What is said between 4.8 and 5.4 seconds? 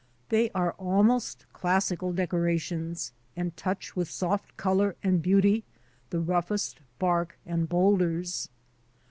and